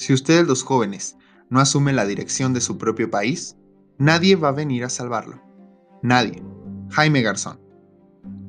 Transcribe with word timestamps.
Si 0.00 0.14
ustedes 0.14 0.46
los 0.46 0.62
jóvenes 0.62 1.18
no 1.50 1.60
asumen 1.60 1.94
la 1.94 2.06
dirección 2.06 2.54
de 2.54 2.62
su 2.62 2.78
propio 2.78 3.10
país, 3.10 3.58
nadie 3.98 4.34
va 4.34 4.48
a 4.48 4.52
venir 4.52 4.82
a 4.82 4.88
salvarlo. 4.88 5.42
Nadie. 6.02 6.42
Jaime 6.88 7.20
Garzón. 7.20 7.60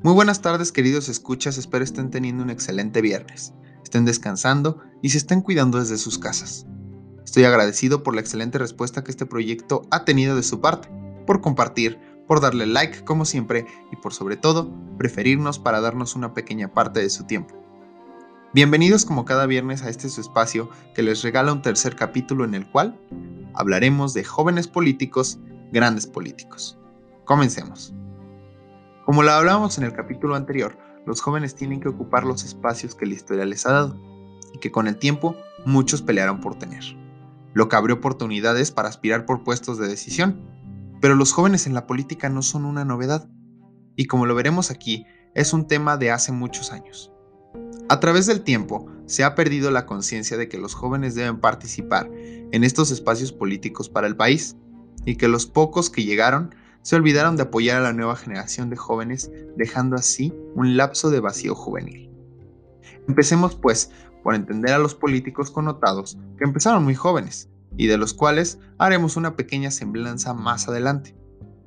Muy 0.02 0.14
buenas 0.14 0.42
tardes 0.42 0.72
queridos 0.72 1.10
escuchas, 1.10 1.58
espero 1.58 1.84
estén 1.84 2.10
teniendo 2.10 2.42
un 2.42 2.52
excelente 2.52 3.02
viernes, 3.02 3.54
estén 3.84 4.06
descansando 4.06 4.80
y 5.02 5.10
se 5.10 5.18
estén 5.18 5.42
cuidando 5.42 5.78
desde 5.78 5.98
sus 5.98 6.18
casas. 6.18 6.68
Estoy 7.26 7.44
agradecido 7.44 8.02
por 8.02 8.16
la 8.16 8.22
excelente 8.22 8.58
respuesta 8.58 9.04
que 9.04 9.12
este 9.12 9.26
proyecto 9.26 9.82
ha 9.92 10.06
tenido 10.06 10.38
de 10.38 10.44
su 10.44 10.62
parte, 10.62 10.88
por 11.28 11.42
compartir, 11.42 12.00
por 12.30 12.40
darle 12.40 12.66
like 12.66 13.04
como 13.04 13.26
siempre 13.26 13.66
y 13.92 13.98
por 13.98 14.14
sobre 14.14 14.38
todo 14.38 14.74
preferirnos 14.98 15.60
para 15.60 15.82
darnos 15.82 16.16
una 16.16 16.34
pequeña 16.34 16.74
parte 16.74 17.02
de 17.02 17.10
su 17.10 17.26
tiempo. 17.26 17.61
Bienvenidos 18.54 19.06
como 19.06 19.24
cada 19.24 19.46
viernes 19.46 19.82
a 19.82 19.88
este 19.88 20.10
su 20.10 20.20
espacio 20.20 20.70
que 20.94 21.04
les 21.04 21.24
regala 21.24 21.54
un 21.54 21.62
tercer 21.62 21.96
capítulo 21.96 22.44
en 22.44 22.54
el 22.54 22.70
cual 22.70 23.00
hablaremos 23.54 24.14
de 24.14 24.26
jóvenes 24.26 24.68
políticos, 24.68 25.40
grandes 25.72 26.06
políticos. 26.06 26.78
Comencemos. 27.24 27.94
Como 29.06 29.24
lo 29.24 29.32
hablábamos 29.32 29.78
en 29.78 29.86
el 29.86 29.94
capítulo 29.94 30.36
anterior, 30.36 30.78
los 31.06 31.22
jóvenes 31.22 31.56
tienen 31.56 31.80
que 31.80 31.88
ocupar 31.88 32.26
los 32.26 32.44
espacios 32.44 32.94
que 32.94 33.06
la 33.06 33.14
historia 33.14 33.46
les 33.46 33.66
ha 33.66 33.72
dado 33.72 33.98
y 34.54 34.60
que 34.60 34.70
con 34.70 34.90
el 34.90 34.98
tiempo 34.98 35.38
muchos 35.66 36.02
pelearon 36.02 36.42
por 36.42 36.60
tener, 36.60 36.84
lo 37.54 37.70
que 37.70 37.78
abrió 37.78 37.96
oportunidades 37.96 38.70
para 38.72 38.90
aspirar 38.90 39.26
por 39.26 39.46
puestos 39.46 39.78
de 39.78 39.88
decisión. 39.88 40.42
Pero 41.00 41.16
los 41.16 41.32
jóvenes 41.32 41.68
en 41.68 41.74
la 41.74 41.88
política 41.88 42.28
no 42.28 42.42
son 42.42 42.66
una 42.66 42.84
novedad, 42.84 43.30
y 43.96 44.08
como 44.08 44.26
lo 44.26 44.36
veremos 44.36 44.72
aquí, 44.72 45.06
es 45.36 45.54
un 45.54 45.68
tema 45.68 45.96
de 45.96 46.12
hace 46.12 46.34
muchos 46.34 46.74
años. 46.74 47.11
A 47.92 48.00
través 48.00 48.26
del 48.26 48.40
tiempo, 48.40 48.88
se 49.06 49.26
ha 49.26 49.36
perdido 49.36 49.70
la 49.70 49.86
conciencia 49.86 50.38
de 50.38 50.48
que 50.48 50.58
los 50.58 50.76
jóvenes 50.76 51.14
deben 51.14 51.42
participar 51.42 52.10
en 52.10 52.64
estos 52.64 52.90
espacios 52.90 53.34
políticos 53.34 53.90
para 53.90 54.08
el 54.08 54.16
país 54.16 54.56
y 55.04 55.18
que 55.18 55.28
los 55.28 55.46
pocos 55.46 55.90
que 55.90 56.06
llegaron 56.06 56.56
se 56.84 56.96
olvidaron 56.96 57.36
de 57.36 57.44
apoyar 57.44 57.76
a 57.76 57.82
la 57.82 57.92
nueva 57.92 58.16
generación 58.16 58.70
de 58.70 58.78
jóvenes, 58.78 59.30
dejando 59.58 59.98
así 59.98 60.34
un 60.56 60.78
lapso 60.78 61.10
de 61.10 61.20
vacío 61.20 61.54
juvenil. 61.54 62.10
Empecemos 63.10 63.56
pues 63.56 63.92
por 64.24 64.36
entender 64.36 64.72
a 64.72 64.80
los 64.80 64.96
políticos 64.96 65.52
connotados 65.52 66.18
que 66.38 66.46
empezaron 66.46 66.86
muy 66.86 66.96
jóvenes 66.96 67.50
y 67.76 67.88
de 67.88 67.98
los 67.98 68.14
cuales 68.14 68.58
haremos 68.78 69.18
una 69.18 69.36
pequeña 69.36 69.70
semblanza 69.70 70.34
más 70.34 70.70
adelante. 70.70 71.14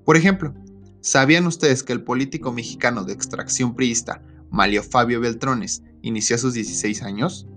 Por 0.07 0.17
ejemplo, 0.17 0.55
¿sabían 1.03 1.47
ustedes 1.47 1.83
que 1.83 1.93
el 1.93 2.03
político 2.03 2.51
mexicano 2.51 3.05
de 3.05 3.13
extracción 3.13 3.75
priista 3.75 4.23
Malio 4.51 4.83
Fabio 4.83 5.21
Beltrones 5.21 5.83
inició 6.05 6.37
a 6.37 6.39
sus 6.39 6.55
16 6.55 7.03
años? 7.03 7.49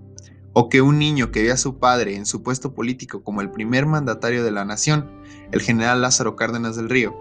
¿O 0.54 0.68
que 0.68 0.82
un 0.82 0.98
niño 0.98 1.30
que 1.30 1.42
ve 1.42 1.52
a 1.52 1.56
su 1.56 1.78
padre 1.78 2.16
en 2.16 2.26
su 2.26 2.42
puesto 2.42 2.74
político 2.74 3.22
como 3.22 3.42
el 3.42 3.50
primer 3.50 3.86
mandatario 3.86 4.42
de 4.42 4.50
la 4.50 4.64
nación, 4.64 5.08
el 5.52 5.60
general 5.60 6.00
Lázaro 6.00 6.34
Cárdenas 6.34 6.74
del 6.74 6.88
Río, 6.88 7.14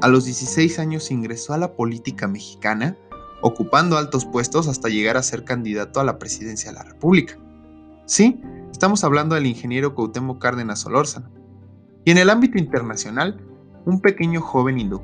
a 0.00 0.08
los 0.08 0.24
16 0.24 0.78
años 0.78 1.10
ingresó 1.10 1.54
a 1.54 1.58
la 1.58 1.74
política 1.74 2.26
mexicana, 2.26 2.96
ocupando 3.40 3.96
altos 3.96 4.24
puestos 4.24 4.68
hasta 4.68 4.88
llegar 4.88 5.16
a 5.16 5.22
ser 5.22 5.44
candidato 5.44 6.00
a 6.00 6.04
la 6.04 6.18
presidencia 6.18 6.70
de 6.70 6.76
la 6.76 6.84
República? 6.84 7.38
Sí, 8.06 8.40
estamos 8.70 9.04
hablando 9.04 9.36
del 9.36 9.46
ingeniero 9.46 9.94
Cuauhtémoc 9.94 10.40
Cárdenas 10.40 10.80
Solórzano. 10.80 11.30
Y 12.04 12.10
en 12.10 12.18
el 12.18 12.30
ámbito 12.30 12.58
internacional, 12.58 13.40
un 13.86 14.00
pequeño 14.00 14.40
joven 14.40 14.78
hindú, 14.78 15.00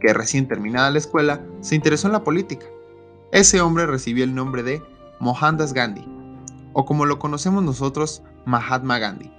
que 0.00 0.14
recién 0.14 0.46
terminada 0.46 0.90
la 0.90 0.98
escuela, 0.98 1.44
se 1.60 1.74
interesó 1.74 2.06
en 2.06 2.12
la 2.12 2.24
política. 2.24 2.66
Ese 3.32 3.60
hombre 3.60 3.86
recibió 3.86 4.24
el 4.24 4.34
nombre 4.34 4.62
de 4.62 4.82
Mohandas 5.20 5.72
Gandhi, 5.72 6.06
o 6.72 6.84
como 6.84 7.06
lo 7.06 7.18
conocemos 7.18 7.62
nosotros, 7.62 8.22
Mahatma 8.46 8.98
Gandhi. 8.98 9.32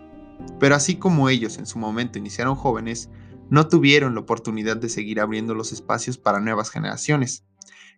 Pero 0.60 0.76
así 0.76 0.96
como 0.96 1.30
ellos 1.30 1.58
en 1.58 1.66
su 1.66 1.80
momento 1.80 2.20
iniciaron 2.20 2.56
jóvenes, 2.56 3.10
no 3.50 3.68
tuvieron 3.68 4.14
la 4.14 4.22
oportunidad 4.22 4.78
de 4.78 4.90
seguir 4.90 5.20
abriendo 5.20 5.56
los 5.56 5.72
espacios 5.72 6.18
para 6.18 6.40
nuevas 6.40 6.70
generaciones, 6.70 7.46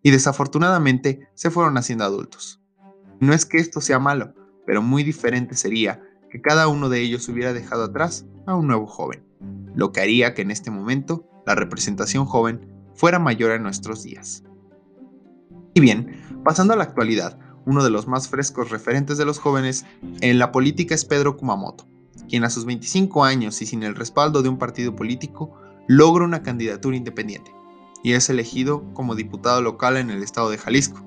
y 0.03 0.11
desafortunadamente 0.11 1.27
se 1.33 1.51
fueron 1.51 1.77
haciendo 1.77 2.05
adultos. 2.05 2.61
No 3.19 3.33
es 3.33 3.45
que 3.45 3.57
esto 3.57 3.81
sea 3.81 3.99
malo, 3.99 4.33
pero 4.65 4.81
muy 4.81 5.03
diferente 5.03 5.55
sería 5.55 6.01
que 6.29 6.41
cada 6.41 6.67
uno 6.67 6.89
de 6.89 7.01
ellos 7.01 7.27
hubiera 7.29 7.53
dejado 7.53 7.83
atrás 7.83 8.25
a 8.45 8.55
un 8.55 8.67
nuevo 8.67 8.87
joven, 8.87 9.23
lo 9.75 9.91
que 9.91 10.01
haría 10.01 10.33
que 10.33 10.41
en 10.41 10.51
este 10.51 10.71
momento 10.71 11.27
la 11.45 11.55
representación 11.55 12.25
joven 12.25 12.67
fuera 12.95 13.19
mayor 13.19 13.51
en 13.51 13.63
nuestros 13.63 14.03
días. 14.03 14.43
Y 15.73 15.81
bien, 15.81 16.41
pasando 16.43 16.73
a 16.73 16.77
la 16.77 16.83
actualidad, 16.83 17.39
uno 17.65 17.83
de 17.83 17.89
los 17.89 18.07
más 18.07 18.27
frescos 18.27 18.69
referentes 18.69 19.17
de 19.17 19.25
los 19.25 19.39
jóvenes 19.39 19.85
en 20.21 20.39
la 20.39 20.51
política 20.51 20.95
es 20.95 21.05
Pedro 21.05 21.37
Kumamoto, 21.37 21.87
quien 22.27 22.43
a 22.43 22.49
sus 22.49 22.65
25 22.65 23.23
años 23.23 23.61
y 23.61 23.65
sin 23.65 23.83
el 23.83 23.95
respaldo 23.95 24.41
de 24.41 24.49
un 24.49 24.57
partido 24.57 24.95
político 24.95 25.53
logra 25.87 26.25
una 26.25 26.43
candidatura 26.43 26.97
independiente 26.97 27.51
y 28.03 28.13
es 28.13 28.29
elegido 28.29 28.83
como 28.93 29.15
diputado 29.15 29.61
local 29.61 29.97
en 29.97 30.09
el 30.09 30.23
estado 30.23 30.49
de 30.49 30.57
Jalisco. 30.57 31.01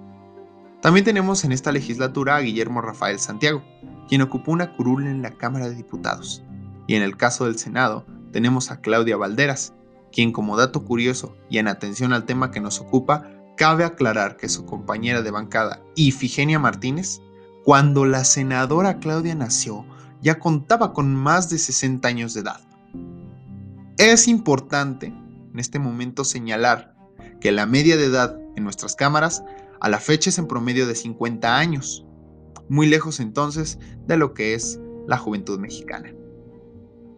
También 0.81 1.04
tenemos 1.04 1.44
en 1.44 1.53
esta 1.53 1.72
legislatura 1.72 2.37
a 2.37 2.41
Guillermo 2.41 2.81
Rafael 2.81 3.19
Santiago, 3.19 3.64
quien 4.09 4.22
ocupó 4.22 4.53
una 4.53 4.76
curul 4.76 5.06
en 5.06 5.22
la 5.22 5.31
Cámara 5.32 5.69
de 5.69 5.75
Diputados. 5.75 6.44
Y 6.87 6.94
en 6.94 7.03
el 7.03 7.16
caso 7.16 7.47
del 7.47 7.59
Senado 7.59 8.04
tenemos 8.32 8.70
a 8.70 8.81
Claudia 8.81 9.16
Valderas, 9.16 9.72
quien 10.12 10.31
como 10.31 10.56
dato 10.56 10.84
curioso 10.84 11.37
y 11.48 11.59
en 11.59 11.69
atención 11.69 12.12
al 12.12 12.26
tema 12.26 12.50
que 12.50 12.60
nos 12.60 12.81
ocupa, 12.81 13.31
Cabe 13.56 13.84
aclarar 13.84 14.37
que 14.37 14.48
su 14.48 14.65
compañera 14.65 15.22
de 15.22 15.31
bancada, 15.31 15.81
Ifigenia 15.94 16.59
Martínez, 16.59 17.20
cuando 17.65 18.04
la 18.04 18.25
senadora 18.25 18.98
Claudia 18.98 19.34
nació, 19.34 19.87
ya 20.20 20.38
contaba 20.38 20.92
con 20.92 21.15
más 21.15 21.50
de 21.50 21.59
60 21.59 22.06
años 22.09 22.34
de 22.34 22.41
edad. 22.41 22.60
Es 23.97 24.26
importante 24.26 25.06
en 25.06 25.59
este 25.59 25.78
momento 25.78 26.25
señalar 26.25 26.97
que 27.41 27.53
la 27.53 27.66
media 27.66 27.97
de 27.97 28.06
edad 28.06 28.38
en 28.56 28.64
nuestras 28.64 28.97
cámaras 28.97 29.44
a 29.81 29.88
la 29.88 30.00
fecha 30.00 30.31
es 30.31 30.38
en 30.38 30.48
promedio 30.48 30.87
de 30.87 30.94
50 30.94 31.56
años, 31.56 32.04
muy 32.69 32.87
lejos 32.87 33.20
entonces 33.20 33.78
de 34.06 34.16
lo 34.16 34.34
que 34.34 34.54
es 34.54 34.81
la 35.06 35.19
juventud 35.19 35.60
mexicana. 35.60 36.12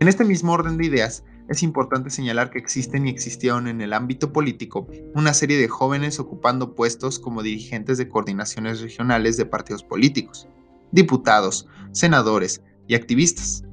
En 0.00 0.08
este 0.08 0.24
mismo 0.24 0.52
orden 0.52 0.76
de 0.76 0.86
ideas, 0.86 1.24
es 1.48 1.62
importante 1.62 2.10
señalar 2.10 2.50
que 2.50 2.58
existen 2.58 3.06
y 3.06 3.10
existieron 3.10 3.68
en 3.68 3.80
el 3.80 3.92
ámbito 3.92 4.32
político 4.32 4.88
una 5.14 5.32
serie 5.32 5.56
de 5.56 5.68
jóvenes 5.68 6.18
ocupando 6.18 6.74
puestos 6.74 7.18
como 7.18 7.42
dirigentes 7.42 7.98
de 7.98 8.08
coordinaciones 8.08 8.80
regionales 8.80 9.36
de 9.36 9.46
partidos 9.46 9.84
políticos, 9.84 10.48
diputados, 10.90 11.68
senadores 11.92 12.62
y 12.88 12.94
activistas, 12.94 13.64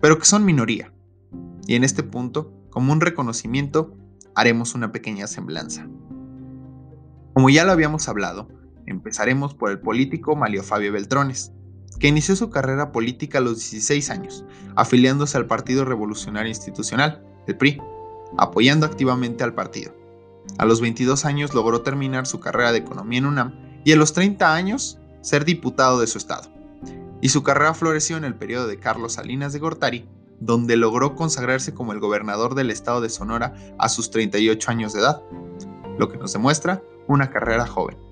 pero 0.00 0.18
que 0.18 0.24
son 0.24 0.44
minoría. 0.44 0.92
Y 1.66 1.76
en 1.76 1.84
este 1.84 2.02
punto, 2.02 2.52
como 2.70 2.92
un 2.92 3.00
reconocimiento, 3.00 3.96
haremos 4.34 4.74
una 4.74 4.90
pequeña 4.90 5.26
semblanza. 5.26 5.88
Como 7.34 7.48
ya 7.48 7.64
lo 7.64 7.72
habíamos 7.72 8.08
hablado, 8.08 8.48
empezaremos 8.86 9.54
por 9.54 9.70
el 9.70 9.78
político 9.78 10.34
Malio 10.34 10.64
Fabio 10.64 10.92
Beltrones, 10.92 11.52
que 12.00 12.08
inició 12.08 12.34
su 12.34 12.50
carrera 12.50 12.90
política 12.90 13.38
a 13.38 13.40
los 13.42 13.56
16 13.58 14.10
años, 14.10 14.44
afiliándose 14.74 15.36
al 15.36 15.46
Partido 15.46 15.84
Revolucionario 15.84 16.48
Institucional, 16.48 17.22
el 17.46 17.56
PRI, 17.56 17.80
apoyando 18.38 18.86
activamente 18.86 19.44
al 19.44 19.54
partido. 19.54 19.94
A 20.58 20.64
los 20.64 20.80
22 20.80 21.26
años 21.26 21.54
logró 21.54 21.82
terminar 21.82 22.26
su 22.26 22.40
carrera 22.40 22.72
de 22.72 22.78
economía 22.78 23.18
en 23.18 23.26
UNAM 23.26 23.52
y 23.84 23.92
a 23.92 23.96
los 23.96 24.14
30 24.14 24.54
años 24.54 24.98
ser 25.20 25.44
diputado 25.44 26.00
de 26.00 26.06
su 26.06 26.16
estado. 26.16 26.48
Y 27.20 27.28
su 27.28 27.42
carrera 27.42 27.74
floreció 27.74 28.16
en 28.16 28.24
el 28.24 28.34
periodo 28.34 28.66
de 28.66 28.78
Carlos 28.78 29.12
Salinas 29.14 29.52
de 29.52 29.58
Gortari, 29.58 30.08
donde 30.40 30.78
logró 30.78 31.14
consagrarse 31.14 31.74
como 31.74 31.92
el 31.92 32.00
gobernador 32.00 32.54
del 32.54 32.70
estado 32.70 33.02
de 33.02 33.10
Sonora 33.10 33.54
a 33.78 33.90
sus 33.90 34.10
38 34.10 34.70
años 34.70 34.94
de 34.94 35.00
edad, 35.00 35.22
lo 35.98 36.08
que 36.08 36.16
nos 36.16 36.32
demuestra 36.32 36.82
una 37.08 37.30
carrera 37.30 37.66
joven. 37.66 38.09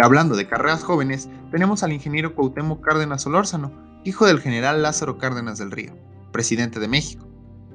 Hablando 0.00 0.36
de 0.36 0.46
carreras 0.46 0.84
jóvenes, 0.84 1.28
tenemos 1.50 1.82
al 1.82 1.92
ingeniero 1.92 2.36
Cuauhtémoc 2.36 2.84
Cárdenas 2.84 3.22
Solórzano, 3.22 3.72
hijo 4.04 4.26
del 4.26 4.38
general 4.38 4.80
Lázaro 4.80 5.18
Cárdenas 5.18 5.58
del 5.58 5.72
Río, 5.72 5.96
presidente 6.30 6.78
de 6.78 6.86
México, 6.86 7.26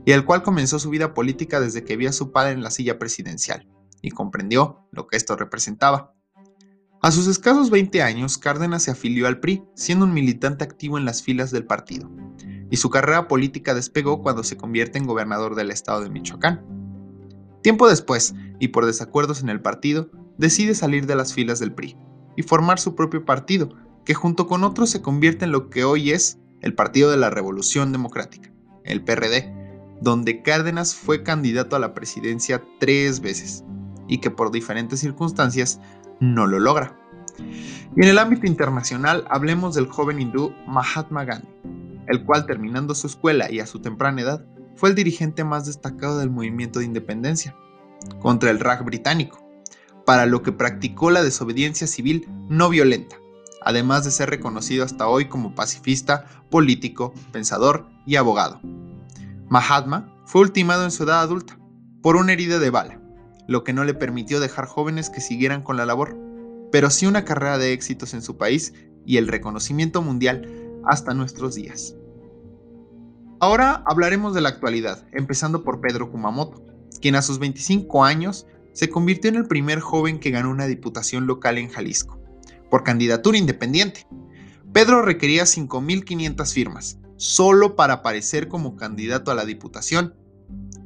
y 0.05 0.13
el 0.13 0.23
cual 0.23 0.41
comenzó 0.41 0.79
su 0.79 0.89
vida 0.89 1.13
política 1.13 1.59
desde 1.59 1.83
que 1.83 1.97
vio 1.97 2.09
a 2.09 2.13
su 2.13 2.31
padre 2.31 2.53
en 2.53 2.63
la 2.63 2.71
silla 2.71 2.97
presidencial, 2.97 3.67
y 4.01 4.11
comprendió 4.11 4.87
lo 4.91 5.07
que 5.07 5.17
esto 5.17 5.35
representaba. 5.35 6.13
A 7.01 7.11
sus 7.11 7.27
escasos 7.27 7.69
20 7.69 8.01
años, 8.01 8.37
Cárdenas 8.37 8.83
se 8.83 8.91
afilió 8.91 9.27
al 9.27 9.41
PRI, 9.41 9.65
siendo 9.75 10.05
un 10.05 10.13
militante 10.13 10.63
activo 10.63 10.97
en 10.97 11.03
las 11.03 11.23
filas 11.23 11.51
del 11.51 11.65
partido, 11.65 12.09
y 12.71 12.77
su 12.77 12.89
carrera 12.89 13.27
política 13.27 13.73
despegó 13.73 14.21
cuando 14.21 14.45
se 14.45 14.55
convierte 14.55 14.97
en 14.97 15.07
gobernador 15.07 15.55
del 15.55 15.71
estado 15.71 15.99
de 15.99 16.09
Michoacán. 16.09 16.65
Tiempo 17.63 17.89
después, 17.89 18.33
y 18.59 18.69
por 18.69 18.85
desacuerdos 18.85 19.41
en 19.41 19.49
el 19.49 19.61
partido, 19.61 20.09
decide 20.37 20.73
salir 20.73 21.05
de 21.05 21.15
las 21.15 21.33
filas 21.33 21.59
del 21.59 21.73
PRI 21.73 21.97
y 22.35 22.44
formar 22.44 22.80
su 22.80 22.95
propio 22.95 23.25
partido, 23.25 23.69
que 24.06 24.13
junto 24.13 24.47
con 24.47 24.63
otros 24.63 24.89
se 24.89 25.01
convierte 25.01 25.45
en 25.45 25.51
lo 25.51 25.69
que 25.69 25.83
hoy 25.83 26.12
es 26.12 26.39
el 26.62 26.74
Partido 26.74 27.12
de 27.12 27.18
la 27.18 27.30
Revolución 27.30 27.91
Democrática, 27.91 28.51
el 28.83 29.03
PRD, 29.03 29.53
donde 30.01 30.41
Cárdenas 30.41 30.95
fue 30.95 31.24
candidato 31.24 31.75
a 31.75 31.80
la 31.80 31.94
presidencia 31.94 32.63
tres 32.80 33.19
veces 33.19 33.63
y 34.07 34.19
que 34.19 34.31
por 34.31 34.51
diferentes 34.51 35.00
circunstancias 35.00 35.80
no 36.19 36.47
lo 36.47 36.59
logra. 36.59 37.00
Y 37.95 38.03
en 38.03 38.09
el 38.09 38.18
ámbito 38.18 38.47
internacional 38.47 39.25
hablemos 39.30 39.75
del 39.75 39.88
joven 39.88 40.21
hindú 40.21 40.53
Mahatma 40.68 41.25
Gandhi, 41.25 41.47
el 42.07 42.24
cual 42.25 42.45
terminando 42.45 42.95
su 42.95 43.07
escuela 43.07 43.51
y 43.51 43.59
a 43.59 43.68
su 43.68 43.80
temprana 43.80 44.21
edad, 44.21 44.45
fue 44.75 44.89
el 44.89 44.95
dirigente 44.95 45.44
más 45.44 45.65
destacado 45.65 46.19
del 46.19 46.30
movimiento 46.30 46.80
de 46.80 46.85
independencia 46.85 47.56
contra 48.19 48.50
el 48.50 48.59
Raj 48.59 48.83
británico, 48.83 49.43
para 50.05 50.25
lo 50.25 50.44
que 50.44 50.51
practicó 50.51 51.11
la 51.11 51.23
desobediencia 51.23 51.88
civil 51.88 52.27
no 52.50 52.69
violenta, 52.69 53.17
además 53.61 54.03
de 54.03 54.11
ser 54.11 54.29
reconocido 54.29 54.83
hasta 54.83 55.07
hoy 55.07 55.25
como 55.25 55.55
pacifista, 55.55 56.25
político, 56.50 57.13
pensador 57.31 57.88
y 58.05 58.15
abogado. 58.17 58.59
Mahatma 59.50 60.13
fue 60.25 60.41
ultimado 60.41 60.83
en 60.83 60.91
su 60.91 61.03
edad 61.03 61.21
adulta 61.21 61.57
por 62.01 62.15
una 62.15 62.33
herida 62.33 62.59
de 62.59 62.69
bala, 62.69 63.00
lo 63.47 63.63
que 63.63 63.73
no 63.73 63.83
le 63.83 63.94
permitió 63.94 64.39
dejar 64.39 64.65
jóvenes 64.65 65.09
que 65.09 65.21
siguieran 65.21 65.61
con 65.61 65.77
la 65.77 65.85
labor, 65.85 66.17
pero 66.71 66.89
sí 66.89 67.06
una 67.06 67.25
carrera 67.25 67.57
de 67.57 67.73
éxitos 67.73 68.13
en 68.13 68.21
su 68.21 68.38
país 68.38 68.73
y 69.06 69.17
el 69.17 69.27
reconocimiento 69.27 70.01
mundial 70.01 70.49
hasta 70.85 71.13
nuestros 71.13 71.56
días. 71.56 71.95
Ahora 73.39 73.83
hablaremos 73.85 74.33
de 74.33 74.41
la 74.41 74.49
actualidad, 74.49 75.06
empezando 75.11 75.63
por 75.63 75.81
Pedro 75.81 76.09
Kumamoto, 76.11 76.65
quien 77.01 77.15
a 77.15 77.21
sus 77.21 77.39
25 77.39 78.06
años 78.06 78.47
se 78.73 78.89
convirtió 78.89 79.29
en 79.29 79.37
el 79.37 79.47
primer 79.47 79.79
joven 79.79 80.19
que 80.19 80.31
ganó 80.31 80.49
una 80.49 80.65
diputación 80.65 81.27
local 81.27 81.57
en 81.57 81.69
Jalisco, 81.69 82.19
por 82.69 82.83
candidatura 82.83 83.37
independiente. 83.37 84.07
Pedro 84.73 85.03
requería 85.03 85.43
5.500 85.43 86.53
firmas, 86.53 86.97
solo 87.17 87.75
para 87.75 87.95
aparecer 87.95 88.47
como 88.47 88.75
candidato 88.75 89.31
a 89.31 89.35
la 89.35 89.45
diputación, 89.45 90.15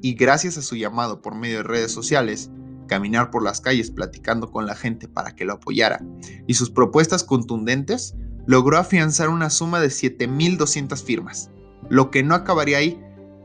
y 0.01 0.13
gracias 0.13 0.57
a 0.57 0.61
su 0.61 0.75
llamado 0.75 1.21
por 1.21 1.35
medio 1.35 1.57
de 1.57 1.63
redes 1.63 1.91
sociales, 1.91 2.51
caminar 2.87 3.31
por 3.31 3.43
las 3.43 3.61
calles 3.61 3.91
platicando 3.91 4.51
con 4.51 4.65
la 4.65 4.75
gente 4.75 5.07
para 5.07 5.35
que 5.35 5.45
lo 5.45 5.53
apoyara, 5.53 6.03
y 6.45 6.53
sus 6.53 6.69
propuestas 6.69 7.23
contundentes, 7.23 8.15
logró 8.45 8.77
afianzar 8.77 9.29
una 9.29 9.49
suma 9.49 9.79
de 9.79 9.87
7.200 9.87 11.03
firmas, 11.03 11.49
lo 11.89 12.11
que 12.11 12.23
no 12.23 12.35
acabaría 12.35 12.77
ahí, 12.77 13.01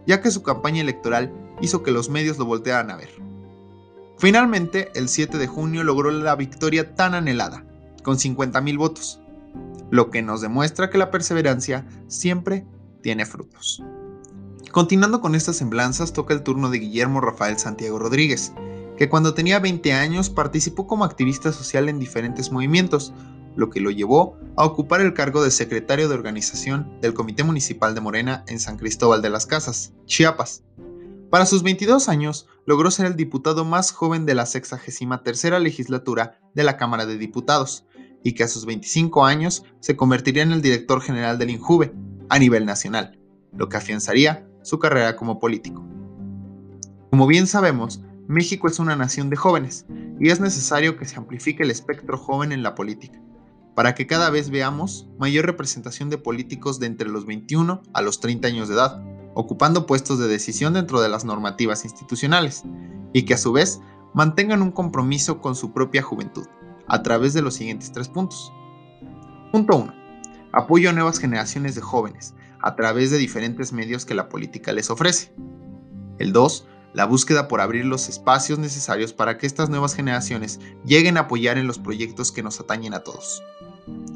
ya 0.06 0.20
que 0.20 0.30
su 0.30 0.42
campaña 0.42 0.80
electoral 0.80 1.32
hizo 1.60 1.82
que 1.82 1.90
los 1.90 2.08
medios 2.08 2.38
lo 2.38 2.44
voltearan 2.44 2.90
a 2.90 2.96
ver. 2.96 3.10
Finalmente, 4.22 4.92
el 4.94 5.08
7 5.08 5.36
de 5.36 5.48
junio 5.48 5.82
logró 5.82 6.12
la 6.12 6.36
victoria 6.36 6.94
tan 6.94 7.14
anhelada, 7.14 7.64
con 8.04 8.18
50.000 8.18 8.78
votos, 8.78 9.20
lo 9.90 10.10
que 10.10 10.22
nos 10.22 10.40
demuestra 10.40 10.90
que 10.90 10.96
la 10.96 11.10
perseverancia 11.10 11.84
siempre 12.06 12.64
tiene 13.02 13.26
frutos. 13.26 13.82
Continuando 14.70 15.20
con 15.20 15.34
estas 15.34 15.56
semblanzas, 15.56 16.12
toca 16.12 16.34
el 16.34 16.44
turno 16.44 16.70
de 16.70 16.78
Guillermo 16.78 17.20
Rafael 17.20 17.58
Santiago 17.58 17.98
Rodríguez, 17.98 18.52
que 18.96 19.08
cuando 19.08 19.34
tenía 19.34 19.58
20 19.58 19.92
años 19.92 20.30
participó 20.30 20.86
como 20.86 21.04
activista 21.04 21.50
social 21.50 21.88
en 21.88 21.98
diferentes 21.98 22.52
movimientos, 22.52 23.12
lo 23.56 23.70
que 23.70 23.80
lo 23.80 23.90
llevó 23.90 24.38
a 24.56 24.64
ocupar 24.64 25.00
el 25.00 25.14
cargo 25.14 25.42
de 25.42 25.50
secretario 25.50 26.08
de 26.08 26.14
organización 26.14 26.96
del 27.00 27.12
Comité 27.12 27.42
Municipal 27.42 27.92
de 27.92 28.00
Morena 28.02 28.44
en 28.46 28.60
San 28.60 28.76
Cristóbal 28.76 29.20
de 29.20 29.30
las 29.30 29.46
Casas, 29.46 29.94
Chiapas. 30.06 30.62
Para 31.32 31.46
sus 31.46 31.62
22 31.62 32.10
años, 32.10 32.46
logró 32.66 32.90
ser 32.90 33.06
el 33.06 33.16
diputado 33.16 33.64
más 33.64 33.90
joven 33.90 34.26
de 34.26 34.34
la 34.34 34.44
63 34.44 35.62
legislatura 35.62 36.38
de 36.54 36.62
la 36.62 36.76
Cámara 36.76 37.06
de 37.06 37.16
Diputados, 37.16 37.86
y 38.22 38.34
que 38.34 38.44
a 38.44 38.48
sus 38.48 38.66
25 38.66 39.24
años 39.24 39.64
se 39.80 39.96
convertiría 39.96 40.42
en 40.42 40.52
el 40.52 40.60
director 40.60 41.00
general 41.00 41.38
del 41.38 41.48
INJUVE 41.48 41.94
a 42.28 42.38
nivel 42.38 42.66
nacional, 42.66 43.18
lo 43.56 43.70
que 43.70 43.78
afianzaría 43.78 44.46
su 44.60 44.78
carrera 44.78 45.16
como 45.16 45.40
político. 45.40 45.82
Como 47.08 47.26
bien 47.26 47.46
sabemos, 47.46 48.02
México 48.28 48.68
es 48.68 48.78
una 48.78 48.94
nación 48.94 49.30
de 49.30 49.36
jóvenes 49.36 49.86
y 50.20 50.28
es 50.28 50.38
necesario 50.38 50.98
que 50.98 51.06
se 51.06 51.16
amplifique 51.16 51.62
el 51.62 51.70
espectro 51.70 52.18
joven 52.18 52.52
en 52.52 52.62
la 52.62 52.74
política 52.74 53.22
para 53.74 53.94
que 53.94 54.06
cada 54.06 54.30
vez 54.30 54.50
veamos 54.50 55.08
mayor 55.18 55.46
representación 55.46 56.10
de 56.10 56.18
políticos 56.18 56.78
de 56.78 56.86
entre 56.86 57.08
los 57.08 57.26
21 57.26 57.82
a 57.92 58.02
los 58.02 58.20
30 58.20 58.48
años 58.48 58.68
de 58.68 58.74
edad, 58.74 59.02
ocupando 59.34 59.86
puestos 59.86 60.18
de 60.18 60.28
decisión 60.28 60.74
dentro 60.74 61.00
de 61.00 61.08
las 61.08 61.24
normativas 61.24 61.84
institucionales, 61.84 62.64
y 63.12 63.22
que 63.24 63.34
a 63.34 63.38
su 63.38 63.52
vez 63.52 63.80
mantengan 64.14 64.62
un 64.62 64.72
compromiso 64.72 65.40
con 65.40 65.54
su 65.54 65.72
propia 65.72 66.02
juventud, 66.02 66.46
a 66.86 67.02
través 67.02 67.34
de 67.34 67.42
los 67.42 67.54
siguientes 67.54 67.92
tres 67.92 68.08
puntos. 68.08 68.52
Punto 69.52 69.76
1. 69.76 69.94
Apoyo 70.52 70.90
a 70.90 70.92
nuevas 70.92 71.18
generaciones 71.18 71.74
de 71.74 71.80
jóvenes, 71.80 72.34
a 72.60 72.76
través 72.76 73.10
de 73.10 73.18
diferentes 73.18 73.72
medios 73.72 74.04
que 74.04 74.14
la 74.14 74.28
política 74.28 74.72
les 74.72 74.90
ofrece. 74.90 75.34
El 76.18 76.32
2 76.32 76.66
la 76.92 77.06
búsqueda 77.06 77.48
por 77.48 77.60
abrir 77.60 77.84
los 77.86 78.08
espacios 78.08 78.58
necesarios 78.58 79.12
para 79.12 79.38
que 79.38 79.46
estas 79.46 79.70
nuevas 79.70 79.94
generaciones 79.94 80.60
lleguen 80.84 81.16
a 81.16 81.20
apoyar 81.20 81.56
en 81.58 81.66
los 81.66 81.78
proyectos 81.78 82.32
que 82.32 82.42
nos 82.42 82.60
atañen 82.60 82.94
a 82.94 83.00
todos, 83.00 83.42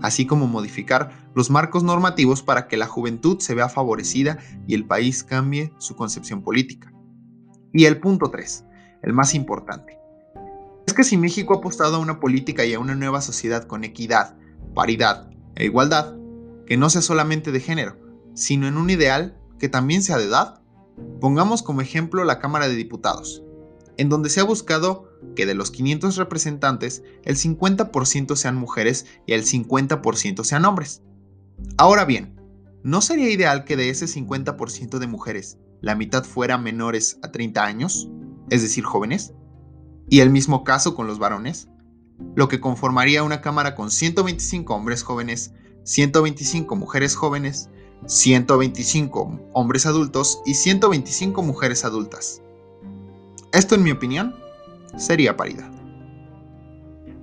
así 0.03 0.27
como 0.27 0.47
modificar 0.47 1.11
los 1.35 1.51
marcos 1.51 1.83
normativos 1.83 2.43
para 2.43 2.69
que 2.69 2.77
la 2.77 2.87
juventud 2.87 3.39
se 3.41 3.55
vea 3.55 3.69
favorecida 3.69 4.39
y 4.67 4.75
el 4.75 4.87
país 4.87 5.25
cambie 5.25 5.73
su 5.79 5.97
concepción 5.97 6.43
política. 6.43 6.93
Y 7.73 7.85
el 7.85 8.01
punto 8.01 8.31
3, 8.31 8.65
el 9.03 9.13
más 9.13 9.35
importante, 9.35 9.99
es 10.87 10.95
que 10.95 11.05
si 11.05 11.17
México 11.17 11.55
ha 11.55 11.59
apostado 11.59 11.97
a 11.97 12.01
una 12.01 12.21
política 12.21 12.65
y 12.65 12.75
a 12.75 12.79
una 12.79 12.95
nueva 12.95 13.21
sociedad 13.21 13.65
con 13.65 13.85
equidad, 13.85 14.37
paridad 14.75 15.31
e 15.57 15.65
igualdad, 15.65 16.17
que 16.67 16.77
no 16.77 16.91
sea 16.91 17.03
solamente 17.03 17.53
de 17.53 17.61
género, 17.61 17.97
sino 18.35 18.67
en 18.67 18.77
un 18.77 18.91
ideal 18.91 19.39
que 19.59 19.69
también 19.69 20.03
sea 20.03 20.19
de 20.19 20.25
edad, 20.25 20.61
Pongamos 21.21 21.63
como 21.63 21.83
ejemplo 21.83 22.25
la 22.25 22.39
Cámara 22.39 22.69
de 22.69 22.75
Diputados, 22.75 23.43
en 23.99 24.09
donde 24.09 24.31
se 24.31 24.41
ha 24.41 24.45
buscado 24.45 25.11
que 25.35 25.47
de 25.47 25.55
los 25.55 25.71
500 25.71 26.17
representantes, 26.17 27.03
el 27.25 27.37
50% 27.37 28.37
sean 28.37 28.57
mujeres 28.57 29.07
y 29.27 29.33
el 29.33 29.45
50% 29.45 30.45
sean 30.45 30.65
hombres. 30.65 31.03
Ahora 31.77 32.05
bien, 32.05 32.41
¿no 32.83 33.01
sería 33.01 33.31
ideal 33.31 33.65
que 33.65 33.77
de 33.77 33.91
ese 33.91 34.07
50% 34.07 34.99
de 34.99 35.07
mujeres, 35.07 35.59
la 35.81 35.95
mitad 35.95 36.25
fuera 36.25 36.59
menores 36.59 37.19
a 37.23 37.33
30 37.33 37.65
años, 37.65 38.09
es 38.51 38.63
decir, 38.63 38.85
jóvenes? 38.85 39.35
¿Y 40.09 40.21
el 40.21 40.31
mismo 40.31 40.65
caso 40.65 40.95
con 40.95 41.07
los 41.07 41.19
varones? 41.19 41.69
Lo 42.35 42.49
que 42.49 42.61
conformaría 42.61 43.23
una 43.23 43.41
Cámara 43.41 43.75
con 43.75 43.91
125 43.91 44.75
hombres 44.75 45.03
jóvenes, 45.03 45.53
125 45.85 46.77
mujeres 46.77 47.17
jóvenes 47.17 47.69
125 48.05 49.51
hombres 49.53 49.87
adultos 49.87 50.41
y 50.45 50.55
125 50.55 51.43
mujeres 51.43 51.85
adultas. 51.85 52.43
Esto, 53.53 53.75
en 53.75 53.83
mi 53.83 53.91
opinión, 53.91 54.37
sería 54.97 55.37
paridad. 55.37 55.71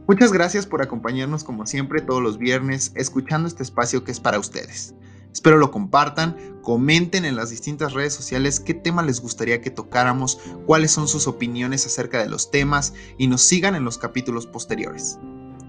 Muchas 0.08 0.34
gracias 0.34 0.66
por 0.66 0.81
acompañarnos 0.81 1.44
como 1.44 1.66
siempre 1.66 2.02
todos 2.02 2.22
los 2.22 2.38
viernes 2.38 2.92
escuchando 2.96 3.48
este 3.48 3.63
espacio 3.63 4.03
que 4.03 4.12
es 4.12 4.20
para 4.20 4.39
ustedes. 4.39 4.94
Espero 5.32 5.58
lo 5.58 5.72
compartan, 5.72 6.36
comenten 6.62 7.25
en 7.25 7.36
las 7.36 7.50
distintas 7.50 7.94
redes 7.94 8.13
sociales 8.13 8.60
qué 8.60 8.74
tema 8.74 9.01
les 9.01 9.22
gustaría 9.22 9.62
que 9.62 9.72
tocáramos, 9.72 10.39
cuáles 10.65 10.92
son 10.92 11.08
sus 11.08 11.27
opiniones 11.27 11.86
acerca 11.86 12.22
de 12.22 12.30
los 12.30 12.51
temas 12.51 12.94
y 13.18 13.27
nos 13.27 13.42
sigan 13.42 13.75
en 13.75 13.86
los 13.86 13.98
capítulos 13.98 14.46
posteriores. 14.46 15.18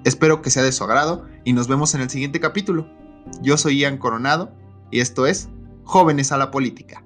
Espero 0.05 0.43
que 0.43 0.51
sea 0.51 0.63
de 0.63 0.73
su 0.73 0.85
agrado 0.85 1.27
y 1.45 1.55
nos 1.55 1.69
vemos 1.69 1.95
en 1.95 2.03
el 2.03 2.11
siguiente 2.11 2.41
capítulo. 2.41 2.87
Yo 3.41 3.57
soy 3.57 3.79
Ian 3.79 3.99
Coronado 3.99 4.53
y 4.91 5.01
esto 5.01 5.27
es 5.27 5.49
Jóvenes 5.85 6.31
a 6.33 6.37
la 6.37 6.51
Política. 6.51 7.04